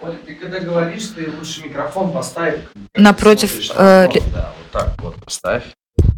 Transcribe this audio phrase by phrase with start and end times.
[0.00, 2.54] Оля, ты когда говоришь, ты лучше микрофон поставь.
[2.94, 5.62] Напротив, Смотришь на э, микрофон, Да, вот так вот поставь,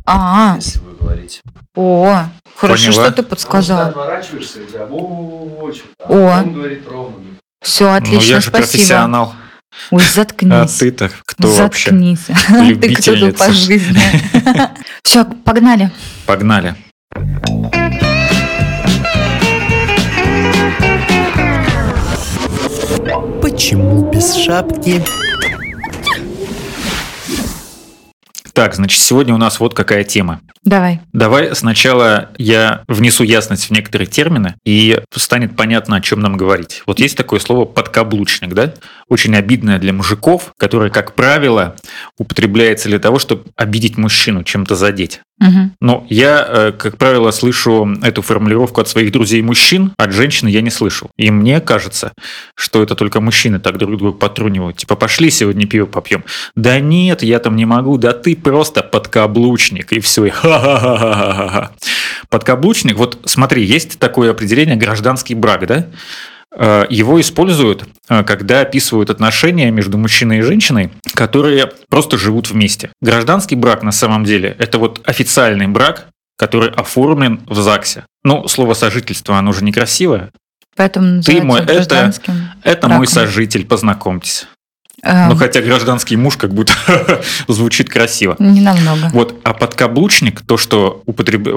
[0.07, 1.41] А, если вы говорите.
[1.75, 2.25] о,
[2.57, 3.05] хорошо, Поняла.
[3.05, 3.89] что ты подсказал.
[3.89, 4.85] отворачиваешься, у тебя.
[4.85, 5.73] О.
[6.05, 7.17] А он говорит ровно.
[7.63, 8.67] Все, Ну, отлично, я же спасибо.
[8.71, 9.35] профессионал.
[9.91, 10.77] Ой, А заткнись.
[10.79, 11.91] ты-то кто вообще?
[11.91, 12.27] Заткнись.
[12.81, 13.99] Ты кто по жизни.
[15.03, 15.91] Все, погнали.
[16.27, 16.75] Погнали.
[23.41, 25.03] Почему без шапки?
[28.53, 30.41] Так, значит, сегодня у нас вот какая тема.
[30.65, 31.01] Давай.
[31.15, 36.83] Давай сначала я внесу ясность в некоторые термины, и станет понятно, о чем нам говорить.
[36.87, 38.75] Вот есть такое слово «подкаблучник», да?
[39.09, 41.77] Очень обидное для мужиков, которое, как правило,
[42.19, 45.23] употребляется для того, чтобы обидеть мужчину, чем-то задеть.
[45.41, 45.73] Мгм.
[45.81, 50.71] Но я, э, как правило, слышу эту формулировку от своих друзей-мужчин, от женщин я не
[50.71, 51.11] слышал.
[51.17, 52.13] И мне кажется,
[52.55, 54.77] что это только мужчины так друг друга потрунивают.
[54.77, 56.25] Типа, пошли сегодня пиво попьем.
[56.57, 59.93] Да нет, я там не могу, да ты просто подкаблучник.
[59.93, 61.71] И все, и ха-ха-ха-ха-ха.
[62.29, 65.87] Подкаблучник, вот смотри, есть такое определение гражданский брак, да?
[66.53, 72.91] Э, Его используют, э, когда описывают отношения между мужчиной и женщиной, которые просто живут вместе.
[73.01, 78.05] Гражданский брак на самом деле это вот официальный брак, который оформлен в ЗАГСе.
[78.25, 80.31] Ну, слово сожительство, оно же некрасивое.
[80.77, 81.95] Поэтому Ты мой- это-
[82.63, 84.47] Это мой сожитель, познакомьтесь.
[85.03, 86.73] Эм, Ну, хотя гражданский муж как будто
[87.49, 88.37] звучит красиво.
[88.39, 89.11] Не намного.
[89.13, 91.47] Вот, а подкаблучник, то, что употреб...
[91.47, 91.51] э,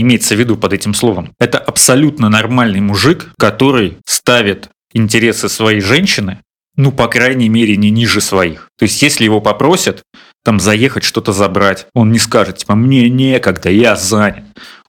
[0.00, 6.38] имеется в виду под этим словом, это абсолютно нормальный мужик, который ставит интересы своей женщины,
[6.76, 8.68] ну, по крайней мере, не ниже своих.
[8.78, 10.02] То есть, если его попросят
[10.44, 14.44] там заехать что-то забрать, он не скажет, типа, мне некогда, я занят.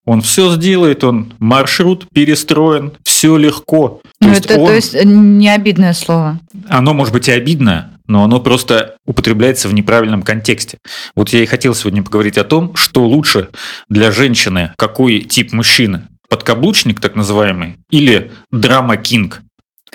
[0.06, 4.02] Он все сделает, он маршрут перестроен, все легко.
[4.20, 6.40] То Ну, есть это, он- то есть э, не обидное слово.
[6.70, 10.78] оно может быть и обидно, но оно просто употребляется в неправильном контексте.
[11.16, 13.50] Вот я и хотел сегодня поговорить о том, что лучше
[13.90, 16.04] для женщины, какой тип мужчины.
[16.30, 19.42] Подкаблучник, так называемый, или драма-кинг.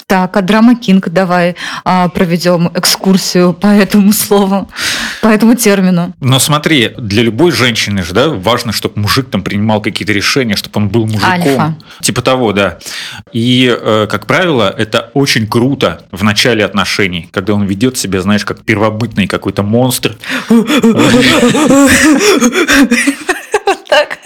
[0.07, 1.55] Так, а драма Кинг, давай
[1.85, 4.69] а, проведем экскурсию по этому слову,
[5.21, 6.15] по этому термину.
[6.21, 10.79] Но смотри, для любой женщины же, да, важно, чтобы мужик там принимал какие-то решения, чтобы
[10.79, 11.31] он был мужиком.
[11.31, 11.77] Альфа.
[12.01, 12.79] Типа того, да.
[13.33, 18.45] И, э, как правило, это очень круто в начале отношений, когда он ведет себя, знаешь,
[18.45, 20.17] как первобытный какой-то монстр.
[23.89, 24.19] Так.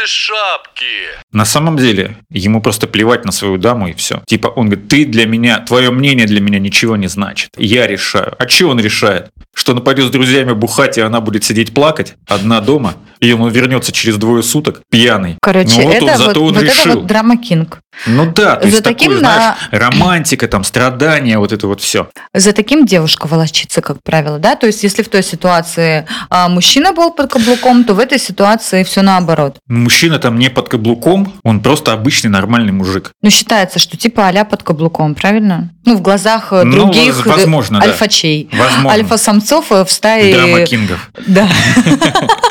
[0.00, 0.84] Без шапки?
[1.32, 4.22] На самом деле, ему просто плевать на свою даму и все.
[4.26, 7.50] Типа, он говорит, ты для меня, твое мнение для меня ничего не значит.
[7.58, 8.34] Я решаю.
[8.38, 9.30] А что он решает?
[9.54, 13.50] Что он пойдет с друзьями бухать, и она будет сидеть плакать одна дома, и он
[13.50, 15.36] вернется через двое суток пьяный.
[15.42, 16.94] Короче, Ну вот это, он, вот, зато он вот это решил.
[16.94, 17.80] вот драма Кинг.
[18.06, 21.80] Ну да, то За есть таким такое, на- знаешь, романтика, там, страдания, вот это вот
[21.80, 22.08] все.
[22.34, 24.56] За таким девушка волочится, как правило, да?
[24.56, 28.84] То есть, если в той ситуации а, мужчина был под каблуком, то в этой ситуации
[28.84, 29.58] все наоборот.
[29.68, 33.12] Мужчина там не под каблуком, он просто обычный нормальный мужик.
[33.22, 35.70] Ну, считается, что типа а под каблуком, правильно?
[35.84, 37.86] Ну, в глазах э, Ну, других э, возможно, да.
[37.86, 38.48] альфачей.
[38.52, 38.90] Возможно.
[38.90, 40.34] Альфа-самцов э, в стае...
[40.34, 41.10] Драма кингов.
[41.26, 41.48] Да.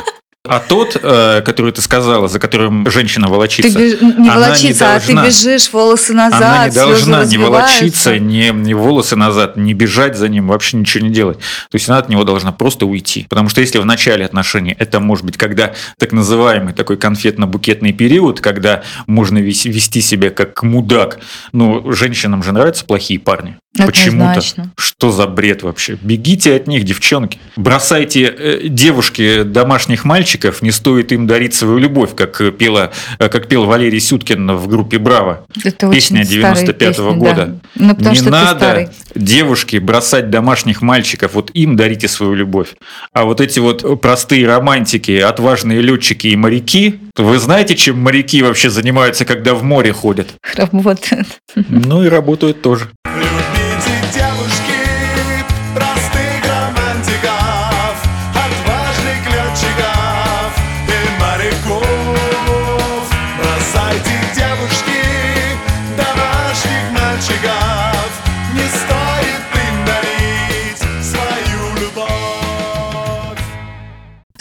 [0.49, 4.83] А тот, э, который ты сказала, за которым женщина Ты волочится, беж- не она волочиться,
[4.85, 5.25] не а ты должна.
[5.27, 10.27] бежишь волосы назад, она не должна не волочиться, не, не волосы назад, не бежать за
[10.27, 11.37] ним, вообще ничего не делать.
[11.37, 13.27] То есть она от него должна просто уйти.
[13.29, 18.41] Потому что если в начале отношений, это может быть, когда так называемый такой конфетно-букетный период,
[18.41, 21.19] когда можно вес- вести себя как мудак.
[21.51, 23.57] Ну, женщинам же нравятся плохие парни.
[23.77, 24.41] Почему-то.
[24.77, 25.97] Что за бред вообще?
[26.01, 27.39] Бегите от них, девчонки.
[27.55, 33.47] Бросайте э, девушки домашних мальчиков, не стоит им дарить свою любовь, как пела, э, как
[33.47, 35.45] пел Валерий Сюткин в группе «Браво».
[35.63, 37.45] Это Песня очень старые 95-го песни, года.
[37.45, 37.55] да.
[37.75, 38.89] Ну, потому не что надо старый.
[39.15, 42.69] девушки бросать домашних мальчиков, вот им дарите свою любовь.
[43.13, 48.69] А вот эти вот простые романтики, отважные летчики и моряки, вы знаете, чем моряки вообще
[48.69, 50.29] занимаются, когда в море ходят?
[50.55, 51.27] Работает.
[51.55, 52.89] Ну и работают тоже.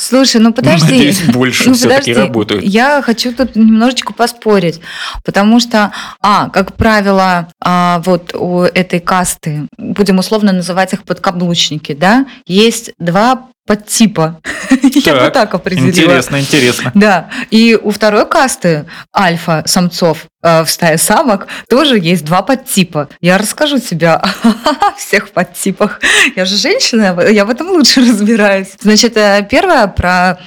[0.08, 0.90] Слушай, ну подожди.
[0.90, 2.64] Надеюсь, больше Ну, все-таки работают.
[2.64, 4.81] Я хочу тут немножечко поспорить,
[5.22, 11.93] потому что, а, как правило, а, вот у этой касты, будем условно называть их подкаблучники,
[11.93, 14.41] да, есть два подтипа.
[15.05, 15.91] Я бы так определила.
[15.91, 16.91] Интересно, интересно.
[16.94, 23.11] Да, и у второй касты альфа-самцов э, в стае самок тоже есть два подтипа.
[23.20, 24.26] Я расскажу тебе о
[24.97, 26.00] всех подтипах.
[26.35, 28.69] Я же женщина, я в этом лучше разбираюсь.
[28.81, 30.38] Значит, э, первое про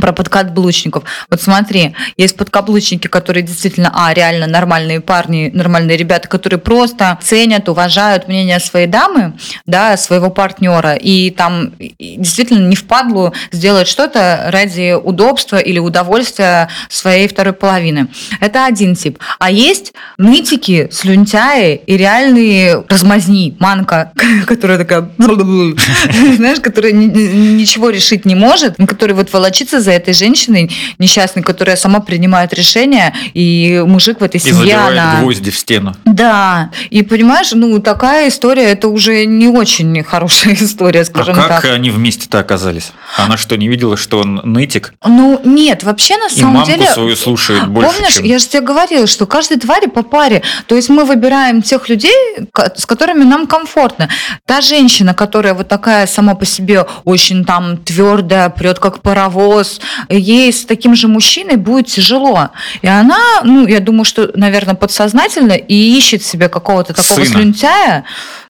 [0.00, 1.04] про подкаблучников.
[1.30, 7.68] Вот смотри, есть подкаблучники, которые действительно, а, реально нормальные парни, нормальные ребята, которые просто ценят,
[7.68, 9.34] уважают мнение своей дамы,
[9.66, 17.28] да, своего партнера, и там действительно не впадлу сделать что-то ради удобства или удовольствия своей
[17.28, 18.08] второй половины.
[18.40, 19.18] Это один тип.
[19.38, 24.12] А есть нытики, слюнтяи и реальные размазни, манка,
[24.46, 30.14] которая такая, знаешь, которая ни- ни- ничего решить не может, которая вот волочится за этой
[30.14, 35.20] женщиной несчастной, которая сама принимает решение, и мужик в этой И семье, забивает она...
[35.20, 35.94] гвозди в стену.
[36.04, 41.48] Да, и понимаешь, ну такая история, это уже не очень хорошая история, А скажем как
[41.48, 41.64] так.
[41.66, 42.92] они вместе-то оказались?
[43.16, 44.94] Она что, не видела, что он нытик?
[45.04, 46.86] Ну нет, вообще на И самом мамку деле...
[46.88, 48.24] свою слушает больше, Помнишь, чем...
[48.24, 50.42] я же тебе говорила, что каждой твари по паре.
[50.66, 52.14] То есть мы выбираем тех людей,
[52.76, 54.08] с которыми нам комфортно.
[54.46, 59.73] Та женщина, которая вот такая сама по себе очень там твердая, прет как паровоз,
[60.08, 62.50] ей с таким же мужчиной будет тяжело.
[62.82, 67.26] И она, ну, я думаю, что, наверное, подсознательно и ищет себе какого-то такого Сына.
[67.26, 68.04] слюнтяя,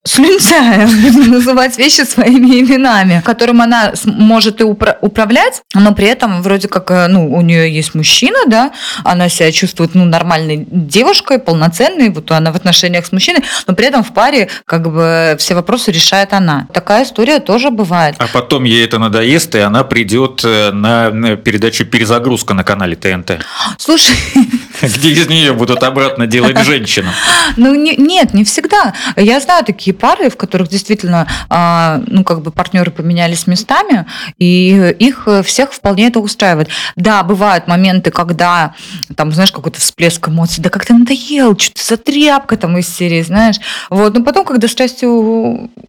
[0.06, 6.42] слюнтяя, будем называть вещи своими именами, которым она может и упра- управлять, но при этом
[6.42, 8.72] вроде как, э, ну, у нее есть мужчина, да,
[9.02, 13.86] она себя чувствует, ну, нормальной девушкой, полноценной, вот она в отношениях с мужчиной, но при
[13.86, 16.68] этом в паре как бы все вопросы решает она.
[16.72, 18.16] Такая история тоже бывает.
[18.18, 23.38] А потом ей это надоест, и она придет э, на передачу «Перезагрузка» на канале ТНТ,
[23.78, 24.16] Слушай,
[24.82, 27.10] где из нее будут обратно делать женщину.
[27.56, 28.94] Ну, не- нет, не всегда.
[29.16, 34.06] Я знаю такие пары, в которых действительно, а, ну, как бы партнеры поменялись местами,
[34.38, 36.68] и их всех вполне это устраивает.
[36.96, 38.74] Да, бывают моменты, когда,
[39.16, 42.88] там, знаешь, какой-то всплеск эмоций, да как ты надоел, что ты за тряпка там из
[42.88, 43.56] серии, знаешь.
[43.90, 45.04] Вот, но потом, когда страсти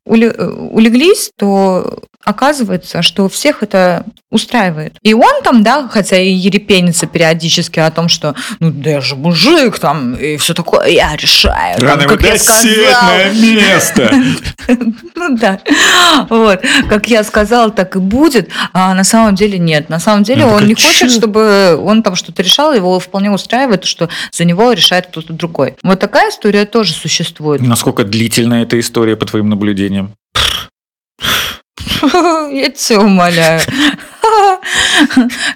[0.05, 4.97] улеглись, то оказывается, что всех это устраивает.
[5.03, 9.15] И он там, да, хотя и ерепенится периодически о том, что, ну, да я же
[9.15, 13.33] мужик, там, и все такое, я решаю, там, как я сказал.
[13.33, 14.13] место.
[15.15, 15.59] Ну да.
[16.29, 16.61] Вот.
[16.89, 18.49] Как я сказала, так и будет.
[18.73, 19.89] А на самом деле нет.
[19.89, 23.85] На самом деле Ну, он не хочет, чтобы он там что-то решал, его вполне устраивает,
[23.85, 25.75] что за него решает кто-то другой.
[25.83, 27.61] Вот такая история тоже существует.
[27.61, 30.13] Насколько длительная эта история, по твоим наблюдениям?
[32.51, 33.61] Я тебя умоляю.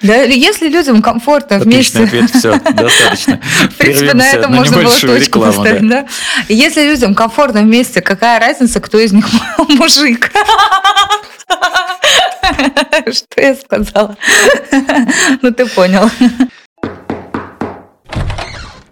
[0.02, 2.30] Да, если людям комфортно Отличный вместе...
[2.30, 3.40] ответ, все, достаточно.
[3.70, 6.06] В принципе, на этом можно было точку поставить, да?
[6.48, 9.28] Если людям комфортно вместе, какая разница, кто из них
[9.70, 10.32] мужик?
[13.12, 14.18] Что я сказала?
[15.42, 16.10] Ну, ты понял.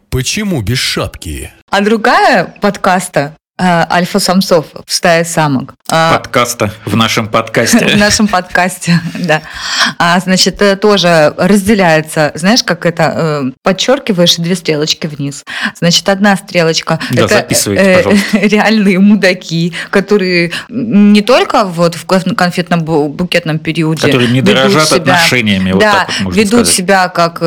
[0.10, 1.52] Почему без шапки?
[1.70, 5.74] А другая подкаста альфа-самцов в стае самок.
[5.92, 7.96] э, Подкаста в нашем в подкасте.
[7.96, 9.42] нашем подкасте, да.
[9.98, 15.44] А, значит, э, тоже разделяется, знаешь, как это, э, подчеркиваешь две стрелочки вниз.
[15.80, 18.04] Значит, одна стрелочка Да, это э,
[18.48, 25.72] реальные мудаки, которые не только вот в кон- конфетно-букетном периоде Которые не дорожат себя- отношениями,
[25.72, 26.76] вот да, так вот можно ведут сказать.
[26.76, 27.42] себя как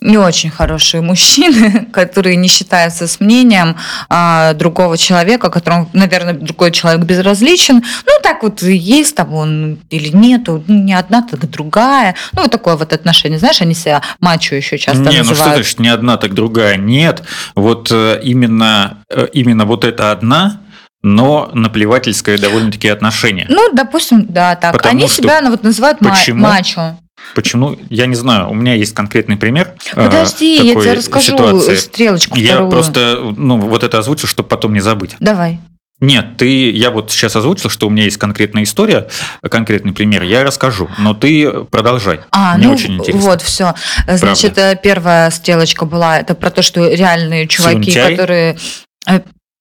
[0.00, 3.76] не очень хорошие мужчины, которые не считаются с мнением
[4.08, 7.82] а, другого человека, которому, наверное, другой человек безразличен.
[8.06, 12.14] Ну, так вот есть там он или нету, ну, не одна, так другая.
[12.32, 13.38] Ну, вот такое вот отношение.
[13.38, 15.56] Знаешь, они себя мачо еще часто Не, ну что называют.
[15.56, 16.76] значит не одна, так другая?
[16.76, 17.22] Нет,
[17.56, 20.60] вот э, именно, э, именно вот эта одна,
[21.02, 23.46] но наплевательское довольно-таки отношение.
[23.48, 24.72] Ну, допустим, да, так.
[24.72, 26.42] Потому Они что- себя ну, вот называют Почему?
[26.46, 26.96] мачо.
[27.34, 27.76] Почему?
[27.90, 28.50] Я не знаю.
[28.50, 29.74] У меня есть конкретный пример.
[29.94, 31.76] э, Подожди, я тебе расскажу ситуации.
[31.76, 32.70] стрелочку Я вторую.
[32.70, 35.16] просто, ну, вот это озвучу, чтобы потом не забыть.
[35.20, 35.60] Давай.
[36.00, 39.08] Нет, ты, я вот сейчас озвучил, что у меня есть конкретная история,
[39.42, 42.20] конкретный пример, я расскажу, но ты продолжай.
[42.30, 43.20] А, Мне ну очень интересно.
[43.20, 43.74] вот, все.
[44.06, 48.12] Значит, э, первая стрелочка была, это про то, что реальные чуваки, Слюнтяй?
[48.16, 48.56] которые...
[49.08, 49.20] э,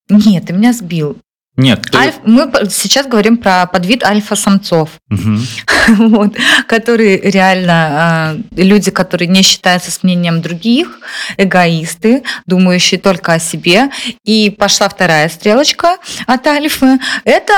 [0.10, 1.18] Нет, ты меня сбил.
[1.58, 1.98] Нет, ты...
[1.98, 5.42] Альф- Мы сейчас говорим про подвид альфа-самцов, Мгм.
[6.10, 6.36] вот,
[6.68, 11.00] которые реально э, люди, которые не считаются с мнением других,
[11.38, 13.90] эгоисты, думающие только о себе.
[14.24, 15.98] И пошла вторая стрелочка
[16.28, 17.00] от альфы.
[17.24, 17.54] Это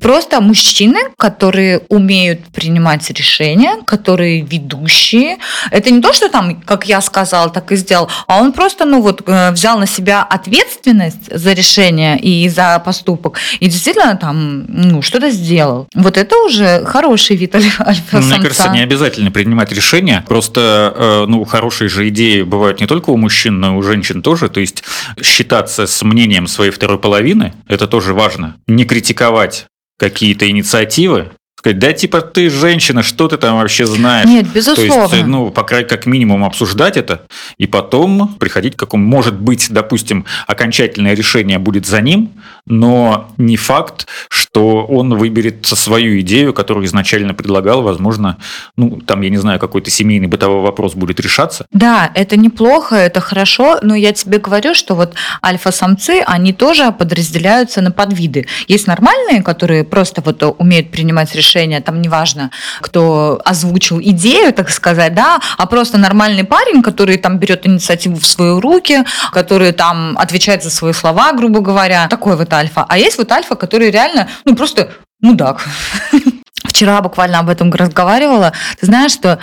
[0.00, 5.38] Просто мужчины, которые умеют принимать решения, которые ведущие.
[5.70, 9.00] Это не то, что там, как я сказал, так и сделал, а он просто, ну
[9.00, 15.02] вот, э, взял на себя ответственность за решение и за поступок, и действительно там, ну,
[15.02, 15.86] что-то сделал.
[15.94, 18.26] Вот это уже хороший вид альфа- альфа-самца.
[18.26, 20.24] Мне кажется, не обязательно принимать решения.
[20.26, 24.20] Просто, э, ну, хорошие же идеи бывают не только у мужчин, но и у женщин
[24.20, 24.48] тоже.
[24.48, 24.82] То есть
[25.22, 28.56] считаться с мнением своей второй половины– это тоже важно.
[28.66, 29.66] Не критиковать
[29.98, 31.32] какие-то инициативы,
[31.66, 34.28] сказать, да, типа, ты женщина, что ты там вообще знаешь?
[34.28, 35.14] Нет, То безусловно.
[35.14, 37.22] есть, ну, по крайней как минимум обсуждать это,
[37.58, 42.30] и потом приходить к какому, может быть, допустим, окончательное решение будет за ним,
[42.66, 48.36] но не факт, что он выберет свою идею, которую изначально предлагал, возможно,
[48.76, 51.66] ну, там, я не знаю, какой-то семейный бытовой вопрос будет решаться.
[51.72, 57.80] Да, это неплохо, это хорошо, но я тебе говорю, что вот альфа-самцы, они тоже подразделяются
[57.80, 58.46] на подвиды.
[58.68, 65.14] Есть нормальные, которые просто вот умеют принимать решения, там неважно, кто озвучил идею, так сказать,
[65.14, 70.62] да, а просто нормальный парень, который там берет инициативу в свои руки, который там отвечает
[70.62, 72.84] за свои слова, грубо говоря, такой вот альфа.
[72.88, 75.64] А есть вот альфа, который реально, ну просто мудак.
[76.64, 78.52] Вчера буквально об этом разговаривала.
[78.78, 79.38] Ты знаешь, что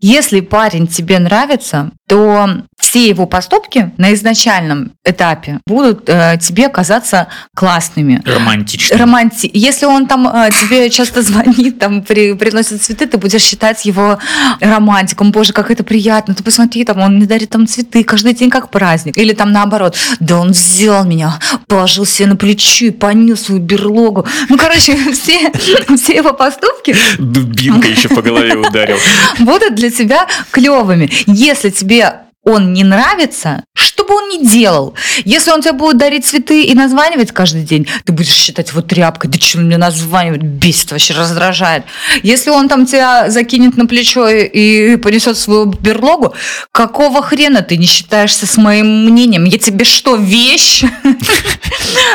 [0.00, 7.28] если парень тебе нравится, то все его поступки на изначальном этапе будут э, тебе казаться
[7.54, 8.22] классными.
[8.24, 8.98] Романтично.
[8.98, 9.50] Романти...
[9.52, 12.34] Если он там э, тебе часто звонит, там при...
[12.34, 14.18] приносит цветы, ты будешь считать его
[14.60, 15.32] романтиком.
[15.32, 16.34] Боже, как это приятно.
[16.34, 19.16] Ты посмотри, там он мне дарит там цветы каждый день как праздник.
[19.16, 24.26] Или там наоборот, да он взял меня, положил себе на плечо и понес свою берлогу.
[24.50, 25.50] Ну, короче, все,
[25.96, 28.98] все его поступки Дубинка еще по голове ударил.
[29.38, 31.10] будут для тебя клевыми.
[31.26, 36.24] Если тебе он не нравится, что бы он ни делал, если он тебе будет дарить
[36.24, 40.92] цветы и названивать каждый день, ты будешь считать его тряпкой, да что мне названивает, бесит,
[40.92, 41.84] вообще раздражает.
[42.22, 46.34] Если он там тебя закинет на плечо и понесет свою берлогу,
[46.70, 49.44] какого хрена ты не считаешься с моим мнением?
[49.44, 50.84] Я тебе что, вещь?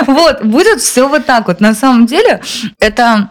[0.08, 1.60] Вот, будет все вот так вот.
[1.60, 2.42] На самом деле,
[2.80, 3.30] это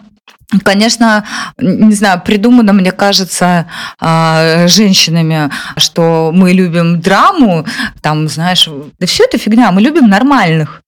[0.64, 1.24] Конечно,
[1.58, 3.66] не знаю, придумано, мне кажется,
[4.00, 7.64] а, женщинами, что мы любим драму,
[8.02, 10.82] там, знаешь, да все это фигня, мы любим нормальных.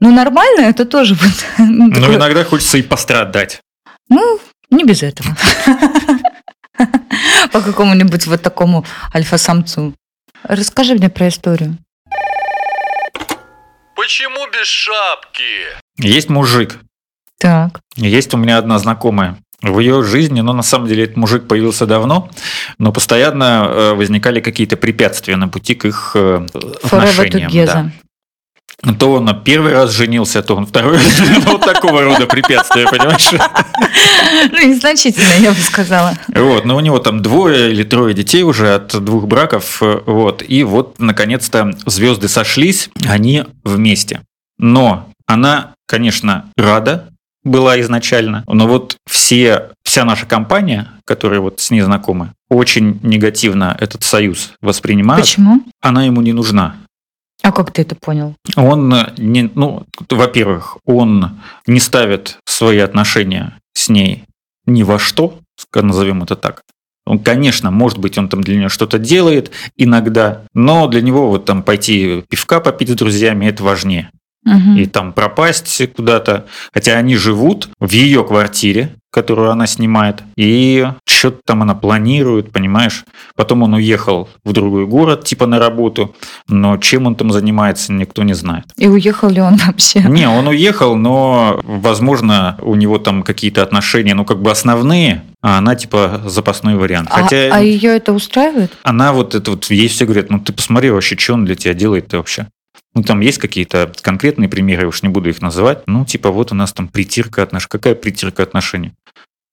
[0.00, 1.30] Ну, нормально это тоже вот...
[1.58, 3.60] ну, Но такое- иногда хочется и пострадать.
[4.08, 4.40] Ну,
[4.70, 5.36] не без этого.
[7.52, 9.94] По какому-нибудь вот такому альфа-самцу.
[10.42, 11.78] Расскажи мне про историю.
[13.94, 15.42] Почему без шапки?
[15.98, 16.78] Есть мужик,
[17.38, 17.80] Так.
[17.96, 19.36] Есть у меня одна знакомая.
[19.62, 22.28] В ее жизни, но на самом деле этот мужик появился давно,
[22.78, 26.46] но постоянно э, возникали какие-то препятствия на пути к их э,
[26.82, 27.50] отношениям.
[27.66, 27.90] да.
[28.98, 31.22] То он первый раз женился, то он второй раз.
[31.44, 33.30] Ну, Вот такого рода препятствия, понимаешь?
[34.52, 36.14] Ну, незначительно, я бы сказала.
[36.28, 40.42] Вот, но у него там двое или трое детей уже от двух браков, э, вот,
[40.46, 44.20] и вот, наконец-то, звезды сошлись, они вместе.
[44.58, 47.08] Но она, конечно, рада
[47.44, 53.76] была изначально, но вот все, вся наша компания, которая вот с ней знакомы, очень негативно
[53.78, 55.24] этот союз воспринимают.
[55.24, 55.62] Почему?
[55.80, 56.76] Она ему не нужна.
[57.42, 58.34] А как ты это понял?
[58.56, 64.24] Он не, ну, во-первых, он не ставит свои отношения с ней
[64.66, 65.38] ни во что,
[65.74, 66.62] назовем это так.
[67.06, 71.44] Он, конечно, может быть, он там для нее что-то делает иногда, но для него вот
[71.44, 74.10] там пойти пивка попить с друзьями это важнее.
[74.44, 74.76] Мгм.
[74.76, 76.46] И там пропасть куда-то.
[76.72, 83.04] Хотя они живут в ее квартире, которую она снимает, и что-то там она планирует, понимаешь?
[83.36, 86.16] Потом он уехал в другой город, типа на работу,
[86.48, 88.64] но чем он там занимается, никто не знает.
[88.76, 90.00] И уехал ли он вообще?
[90.00, 95.58] Не, он уехал, но, возможно, у него там какие-то отношения, ну, как бы основные, а
[95.58, 97.08] она, типа, запасной вариант.
[97.12, 98.72] А, Хотя а ее это устраивает?
[98.82, 101.74] она вот это вот, ей все говорят, ну, ты посмотри вообще, что он для тебя
[101.74, 102.48] делает-то вообще.
[102.94, 105.82] Ну, там есть какие-то конкретные примеры, я уж не буду их называть.
[105.86, 107.68] Ну, типа, вот у нас там притирка отношений.
[107.70, 108.92] Какая притирка отношений?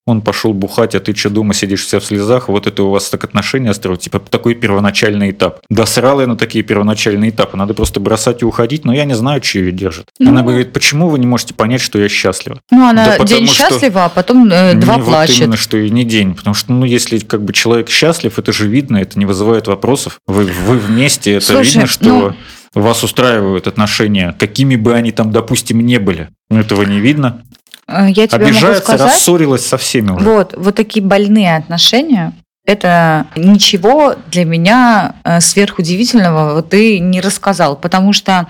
[0.07, 3.07] Он пошел бухать, а ты что, дома сидишь вся в слезах, вот это у вас
[3.12, 5.60] так отношения строят, типа такой первоначальный этап.
[5.69, 9.13] Да срал я на такие первоначальные этапы, надо просто бросать и уходить, но я не
[9.13, 10.05] знаю, что ее держит.
[10.17, 10.31] Ну.
[10.31, 12.60] Она говорит, почему вы не можете понять, что я счастлива?
[12.71, 15.36] Ну, она Да потому день что- счастлива, а потом э, два Не плачет.
[15.36, 16.33] Вот именно, что и не день.
[16.33, 20.19] Потому что, ну, если как бы человек счастлив, это же видно, это не вызывает вопросов.
[20.25, 22.36] Вы, вы вместе, это Слушай, видно, что ну-
[22.74, 26.30] вас устраивают отношения, какими бы они там, допустим, не были.
[26.50, 27.42] Но этого не видно.
[27.88, 30.24] Э, Я тебе могу Обижается, сказать, рассорилась со всеми уже.
[30.25, 32.34] вот, вот такие больные отношения,
[32.65, 38.48] это ничего для меня э, сверхудивительного ты не рассказал, потому что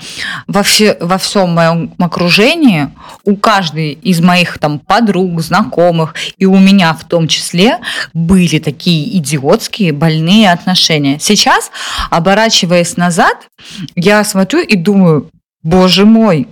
[0.47, 2.89] во, все, во всем моем окружении
[3.23, 7.79] у каждой из моих там подруг, знакомых и у меня в том числе
[8.13, 11.17] были такие идиотские больные отношения.
[11.19, 11.71] Сейчас,
[12.09, 13.47] оборачиваясь назад,
[13.95, 15.29] я смотрю и думаю,
[15.63, 16.49] боже мой,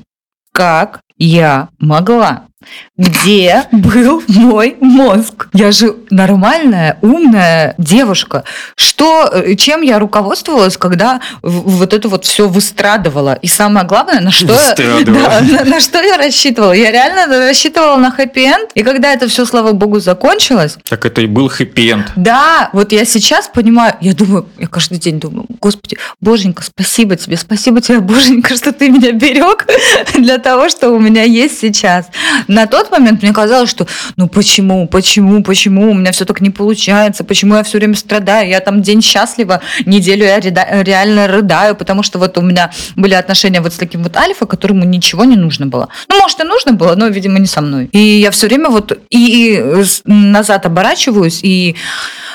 [0.53, 2.48] как я могла?
[2.97, 5.47] Где был мой мозг?
[5.53, 8.43] Я же нормальная, умная девушка.
[8.75, 13.35] Что, э, чем я руководствовалась, когда вот это вот все выстрадывала?
[13.35, 14.75] И самое главное, на что, я,
[15.05, 16.73] да, на, на что я рассчитывала?
[16.73, 18.71] Я реально рассчитывала на хэппи-энд.
[18.75, 22.11] И когда это все, слава богу, закончилось, Так это и был хэппи-энд.
[22.17, 27.37] да, вот я сейчас понимаю, я думаю, я каждый день думаю, господи, боженька, спасибо тебе,
[27.37, 29.65] спасибо тебе, боженька, что ты меня берег
[30.15, 32.07] для того, что у меня есть сейчас.
[32.49, 33.87] На тот момент мне казалось, что
[34.17, 38.49] ну почему, почему, почему у меня все так не получается, почему я все время страдаю,
[38.49, 43.61] я там день счастлива, неделю я реально рыдаю, потому что вот у меня были отношения
[43.61, 45.89] вот с таким вот альфа, которому ничего не нужно было.
[46.09, 47.85] Ну, может, и нужно было, но, видимо, не со мной.
[47.91, 51.75] И я все время вот и, и назад оборачиваюсь и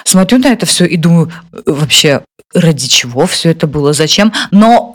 [0.04, 1.33] смотрю на это все и думаю,
[1.66, 2.23] вообще,
[2.54, 4.33] ради чего все это было, зачем?
[4.52, 4.92] Но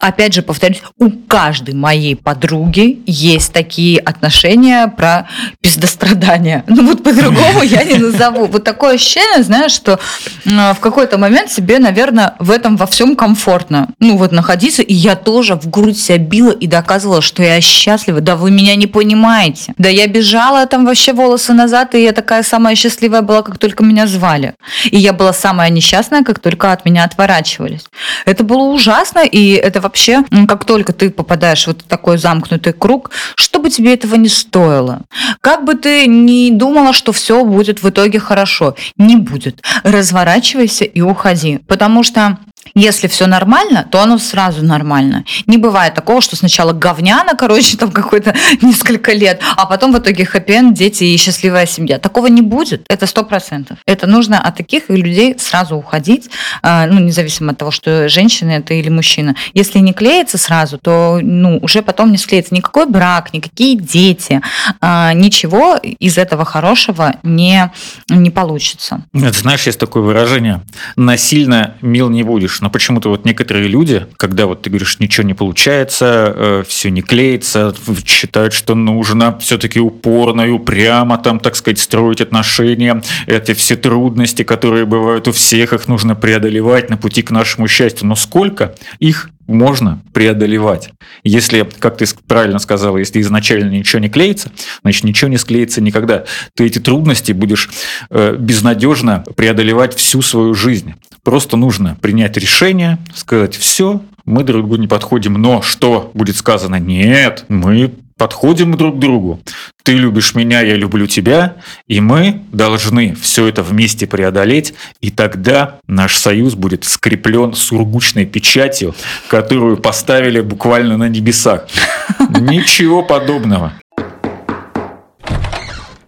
[0.00, 5.28] Опять же, повторюсь, у каждой моей подруги есть такие отношения про
[5.60, 6.64] пиздострадания.
[6.80, 8.46] Ну вот по-другому я не назову.
[8.46, 10.00] Вот такое ощущение, знаешь, что
[10.46, 13.88] в какой-то момент себе, наверное, в этом во всем комфортно.
[13.98, 18.22] Ну вот находиться, и я тоже в грудь себя била и доказывала, что я счастлива.
[18.22, 19.74] Да вы меня не понимаете.
[19.76, 23.84] Да я бежала там вообще волосы назад, и я такая самая счастливая была, как только
[23.84, 24.54] меня звали.
[24.84, 27.84] И я была самая несчастная, как только от меня отворачивались.
[28.24, 29.82] Это было ужасно, и это
[30.30, 34.28] м, как только ты попадаешь в вот такой замкнутый круг, что бы тебе этого не
[34.28, 35.02] стоило.
[35.40, 39.62] Как бы ты ни думала, что все будет в итоге хорошо, не будет.
[39.84, 41.60] Разворачивайся и уходи.
[41.66, 42.38] Потому что
[42.74, 45.24] если все нормально, то оно сразу нормально.
[45.46, 50.24] Не бывает такого, что сначала говняно, короче, там какой-то несколько лет, а потом в итоге
[50.24, 51.98] хэппи дети и счастливая семья.
[51.98, 52.84] Такого не будет.
[52.88, 53.78] Это сто процентов.
[53.86, 56.30] Это нужно от таких людей сразу уходить,
[56.62, 59.36] а, ну, независимо от того, что женщина это или мужчина.
[59.54, 64.40] Если не клеится сразу, то ну, уже потом не склеится никакой брак, никакие дети,
[64.80, 67.72] а, ничего из этого хорошего не,
[68.08, 69.02] не получится.
[69.14, 70.62] Это, знаешь, есть такое выражение
[70.96, 72.49] «насильно мил не будешь».
[72.60, 77.74] Но почему-то вот некоторые люди, когда вот ты говоришь, ничего не получается, все не клеится,
[78.06, 83.02] считают, что нужно все-таки упорно и упрямо там, так сказать, строить отношения.
[83.26, 88.08] Эти все трудности, которые бывают у всех, их нужно преодолевать на пути к нашему счастью.
[88.08, 90.90] Но сколько их можно преодолевать.
[91.24, 96.24] Если, как ты правильно сказала, если изначально ничего не клеится, значит, ничего не склеится никогда.
[96.54, 97.68] Ты эти трудности будешь
[98.10, 100.94] э, безнадежно преодолевать всю свою жизнь.
[101.22, 106.76] Просто нужно принять решение, сказать, все, мы друг другу не подходим, но что будет сказано?
[106.76, 109.40] Нет, мы подходим друг к другу.
[109.82, 111.56] Ты любишь меня, я люблю тебя,
[111.88, 118.94] и мы должны все это вместе преодолеть, и тогда наш союз будет скреплен сургучной печатью,
[119.28, 121.66] которую поставили буквально на небесах.
[122.40, 123.72] Ничего подобного.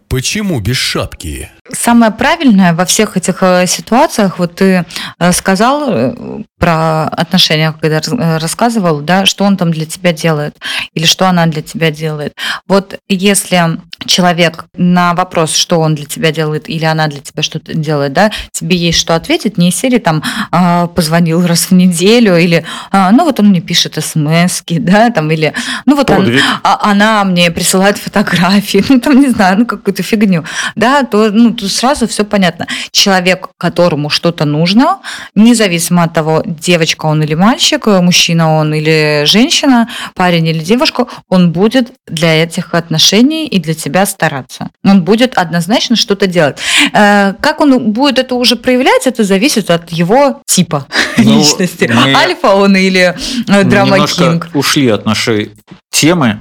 [0.09, 1.49] Почему без шапки?
[1.71, 4.85] Самое правильное во всех этих э, ситуациях, вот ты
[5.21, 8.01] э, сказал э, про отношения, когда
[8.41, 10.57] рассказывал, да, что он там для тебя делает
[10.93, 12.35] или что она для тебя делает.
[12.67, 17.75] Вот если человек на вопрос, что он для тебя делает или она для тебя что-то
[17.75, 22.37] делает, да, тебе есть что ответить, не из серии там а, позвонил раз в неделю
[22.37, 25.55] или а, ну вот он мне пишет смс да, там или
[25.87, 26.27] ну вот он-
[26.65, 30.45] а она мне присылает фотографии, ну там не знаю, ну какую-то фигню,
[30.77, 32.67] да, то, ну, тут сразу все понятно.
[32.91, 34.99] Человек, которому что-то нужно,
[35.35, 41.53] независимо от того, девочка он или мальчик, мужчина он или женщина, парень или девушка, он
[41.53, 44.71] будет для этих отношений и для тебя стараться.
[44.85, 46.59] Он будет однозначно что-то делать.
[46.93, 50.87] Э, Как он будет это уже проявлять, это зависит от его типа
[51.19, 51.91] Ну, личности.
[51.93, 53.15] мы- Альфа он или
[53.49, 54.49] э, драма кинг.
[54.55, 55.53] ушли от нашей
[55.91, 56.39] темы.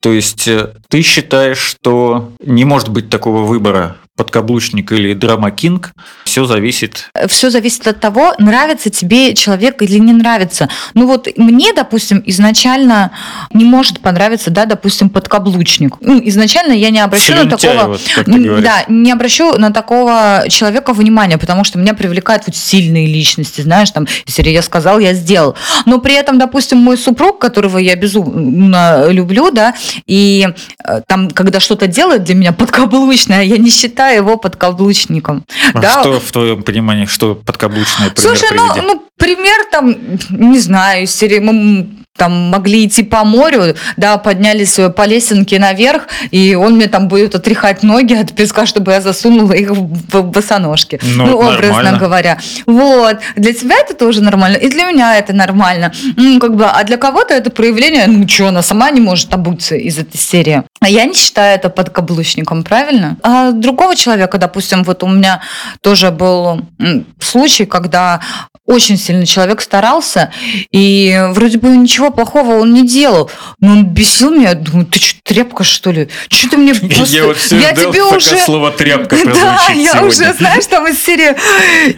[0.00, 5.92] То есть э, ты считаешь, что не может быть такого выбора подкаблучник или драма кинг,
[6.24, 7.10] все зависит.
[7.26, 10.68] все зависит от того, нравится тебе человек или не нравится.
[10.94, 13.10] Ну вот мне, допустим, изначально
[13.52, 15.96] не может понравиться, да, допустим, подкаблучник.
[16.00, 17.88] Ну, изначально я не обращу на такого...
[17.88, 18.62] вот.
[18.62, 23.90] Да, не обращу на такого человека внимания, потому что меня привлекают вот сильные личности, знаешь,
[23.90, 25.56] там, если я сказал, я сделал.
[25.86, 29.74] Но при этом, допустим, мой супруг, которого я безумно люблю, да,
[30.06, 30.48] и
[30.84, 35.44] э, там, когда что-то делает для меня подкаблучное, я не считаю считаю его подкаблучником.
[35.72, 36.00] А Да.
[36.00, 38.86] Что в твоем понимании, что подкаблучное пример Слушай, ну, приведи?
[38.86, 39.96] ну, пример там,
[40.30, 45.58] не знаю, из серии мы там могли идти по морю, да, поднялись э, по лесенке
[45.58, 49.94] наверх, и он мне там будет отряхать ноги от песка, чтобы я засунула их в
[50.12, 51.00] в босоножки.
[51.02, 51.98] Ну, Ну, образно нормально.
[51.98, 52.38] говоря.
[52.66, 53.18] Вот.
[53.34, 55.92] Для тебя это тоже нормально, и для меня это нормально.
[56.16, 59.74] Ну, как бы, а для кого-то это проявление, ну, что, она сама не может обуться
[59.74, 60.62] из этой серии.
[60.84, 63.16] А я не считаю это подкаблучником, правильно?
[63.22, 65.40] А другого человека, допустим, вот у меня
[65.80, 66.60] тоже был
[67.18, 68.20] случай, когда
[68.66, 70.30] очень сильно человек старался,
[70.70, 75.20] и вроде бы ничего плохого он не делал, но он бесил меня, думаю, ты что,
[75.24, 76.08] тряпка, что ли?
[76.28, 77.16] Что ты мне просто...
[77.16, 78.36] Я вот все я ждал, тебе пока уже...
[78.36, 80.08] слово «тряпка» Да, я сегодня.
[80.08, 81.34] уже, знаешь, там из серии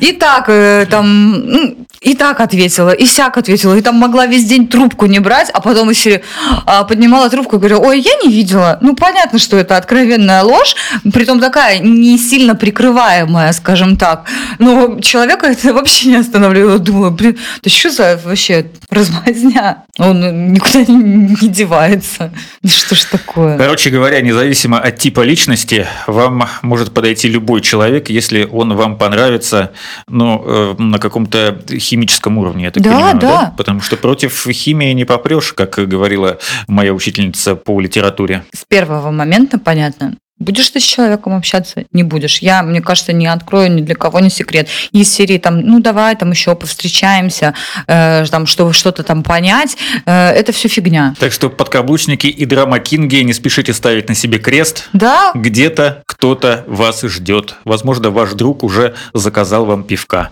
[0.01, 4.45] и так э, там ну, и так ответила, и сяк ответила, и там могла весь
[4.45, 6.23] день трубку не брать, а потом из серии
[6.65, 8.79] а, поднимала трубку и говорю, ой, я не видела.
[8.81, 10.77] Ну, понятно, что это откровенная ложь,
[11.13, 14.27] притом такая не сильно прикрываемая, скажем так.
[14.59, 16.79] Но человека это вообще не останавливало.
[16.79, 19.86] Думаю, блин, да что за вообще размазня?
[19.99, 22.33] Он никуда не, девается.
[22.63, 23.57] Да Что ж такое?
[23.57, 29.73] Короче говоря, независимо от типа личности, вам может подойти любой человек, если он вам понравится,
[30.09, 33.55] ну, э, на каком-то химическом уровне, я так Да, понимаю, да.
[33.57, 38.45] Потому что против химии не попрешь, как говорила моя учительница по литературе.
[38.55, 40.17] с первого момента понятно.
[40.39, 41.85] Будешь ты с человеком общаться?
[41.93, 42.41] Не будешь.
[42.41, 44.69] Я, мне кажется, не открою ни для кого не секрет.
[44.93, 47.55] Из серии там, ну давай там еще повстречаемся,
[47.87, 49.79] э, там, чтобы что-то там понять.
[50.05, 51.15] Э, это все фигня.
[51.19, 54.91] Так что подкаблучники и драма-кинги не спешите ставить на себе крест.
[54.93, 57.55] Да, Где-то кто-то вас ждет.
[57.65, 60.31] Возможно, ваш друг уже заказал вам пивка.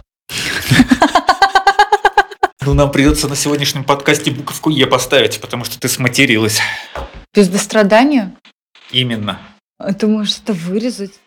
[2.66, 6.60] Ну, нам придется на сегодняшнем подкасте буковку Е поставить, потому что ты сматерилась.
[7.34, 8.32] без дострадания.
[8.90, 9.38] Именно.
[9.78, 11.20] А Ты можешь это вырезать.